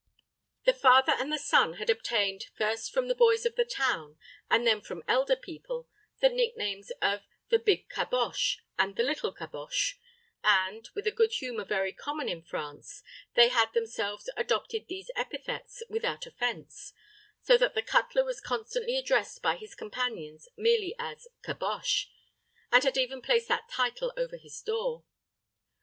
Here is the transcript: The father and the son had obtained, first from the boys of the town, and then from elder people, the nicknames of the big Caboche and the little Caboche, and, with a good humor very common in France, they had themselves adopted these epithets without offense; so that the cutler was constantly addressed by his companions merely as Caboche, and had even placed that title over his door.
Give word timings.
The 0.65 0.73
father 0.73 1.11
and 1.15 1.31
the 1.31 1.37
son 1.37 1.73
had 1.73 1.91
obtained, 1.91 2.45
first 2.57 2.91
from 2.91 3.07
the 3.07 3.13
boys 3.13 3.45
of 3.45 3.53
the 3.55 3.63
town, 3.63 4.17
and 4.49 4.65
then 4.65 4.81
from 4.81 5.03
elder 5.07 5.35
people, 5.35 5.87
the 6.21 6.29
nicknames 6.29 6.89
of 7.03 7.21
the 7.49 7.59
big 7.59 7.87
Caboche 7.87 8.61
and 8.79 8.95
the 8.95 9.03
little 9.03 9.31
Caboche, 9.31 9.99
and, 10.43 10.89
with 10.95 11.05
a 11.05 11.11
good 11.11 11.33
humor 11.33 11.63
very 11.65 11.93
common 11.93 12.27
in 12.29 12.41
France, 12.41 13.03
they 13.35 13.49
had 13.49 13.73
themselves 13.75 14.27
adopted 14.35 14.87
these 14.87 15.11
epithets 15.15 15.83
without 15.87 16.25
offense; 16.25 16.93
so 17.43 17.55
that 17.55 17.75
the 17.75 17.83
cutler 17.83 18.23
was 18.25 18.41
constantly 18.41 18.97
addressed 18.97 19.43
by 19.43 19.55
his 19.55 19.75
companions 19.75 20.47
merely 20.57 20.95
as 20.97 21.27
Caboche, 21.43 22.07
and 22.71 22.83
had 22.83 22.97
even 22.97 23.21
placed 23.21 23.47
that 23.49 23.69
title 23.69 24.11
over 24.17 24.35
his 24.37 24.59
door. 24.63 25.03